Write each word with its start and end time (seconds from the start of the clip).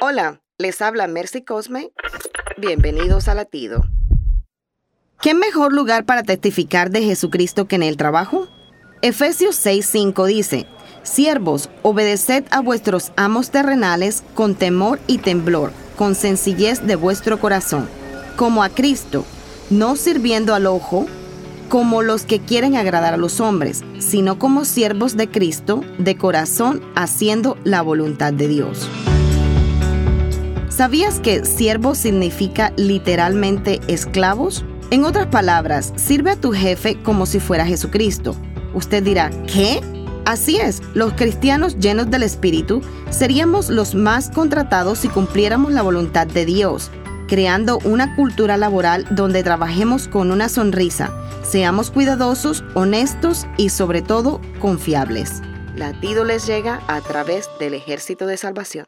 Hola, 0.00 0.40
les 0.58 0.80
habla 0.80 1.08
Mercy 1.08 1.42
Cosme. 1.42 1.90
Bienvenidos 2.56 3.26
a 3.26 3.34
Latido. 3.34 3.82
¿Qué 5.20 5.34
mejor 5.34 5.72
lugar 5.72 6.04
para 6.04 6.22
testificar 6.22 6.90
de 6.90 7.02
Jesucristo 7.02 7.66
que 7.66 7.74
en 7.74 7.82
el 7.82 7.96
trabajo? 7.96 8.46
Efesios 9.02 9.56
6:5 9.56 10.26
dice, 10.26 10.66
Siervos, 11.02 11.68
obedeced 11.82 12.44
a 12.52 12.60
vuestros 12.60 13.10
amos 13.16 13.50
terrenales 13.50 14.22
con 14.34 14.54
temor 14.54 15.00
y 15.08 15.18
temblor, 15.18 15.72
con 15.96 16.14
sencillez 16.14 16.86
de 16.86 16.94
vuestro 16.94 17.40
corazón, 17.40 17.88
como 18.36 18.62
a 18.62 18.68
Cristo, 18.68 19.24
no 19.68 19.96
sirviendo 19.96 20.54
al 20.54 20.66
ojo, 20.66 21.06
como 21.68 22.02
los 22.02 22.22
que 22.22 22.38
quieren 22.38 22.76
agradar 22.76 23.14
a 23.14 23.18
los 23.18 23.40
hombres, 23.40 23.82
sino 23.98 24.38
como 24.38 24.64
siervos 24.64 25.16
de 25.16 25.28
Cristo, 25.28 25.80
de 25.98 26.16
corazón, 26.16 26.84
haciendo 26.94 27.58
la 27.64 27.82
voluntad 27.82 28.32
de 28.32 28.46
Dios. 28.46 28.88
¿Sabías 30.78 31.18
que 31.18 31.44
siervo 31.44 31.96
significa 31.96 32.72
literalmente 32.76 33.80
esclavos? 33.88 34.64
En 34.92 35.04
otras 35.04 35.26
palabras, 35.26 35.92
sirve 35.96 36.30
a 36.30 36.36
tu 36.36 36.52
jefe 36.52 37.02
como 37.02 37.26
si 37.26 37.40
fuera 37.40 37.66
Jesucristo. 37.66 38.36
Usted 38.74 39.02
dirá, 39.02 39.30
¿qué? 39.52 39.80
Así 40.24 40.58
es, 40.58 40.80
los 40.94 41.14
cristianos 41.14 41.80
llenos 41.80 42.12
del 42.12 42.22
Espíritu 42.22 42.80
seríamos 43.10 43.70
los 43.70 43.96
más 43.96 44.30
contratados 44.30 45.00
si 45.00 45.08
cumpliéramos 45.08 45.72
la 45.72 45.82
voluntad 45.82 46.28
de 46.28 46.44
Dios, 46.44 46.92
creando 47.26 47.80
una 47.82 48.14
cultura 48.14 48.56
laboral 48.56 49.04
donde 49.10 49.42
trabajemos 49.42 50.06
con 50.06 50.30
una 50.30 50.48
sonrisa, 50.48 51.10
seamos 51.42 51.90
cuidadosos, 51.90 52.62
honestos 52.74 53.48
y 53.56 53.70
sobre 53.70 54.00
todo 54.00 54.40
confiables. 54.60 55.42
Latido 55.74 56.22
les 56.22 56.46
llega 56.46 56.80
a 56.86 57.00
través 57.00 57.50
del 57.58 57.74
ejército 57.74 58.28
de 58.28 58.36
salvación. 58.36 58.86